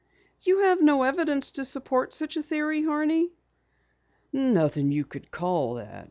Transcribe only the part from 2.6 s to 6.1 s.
Horney?" "Nothing you could call that.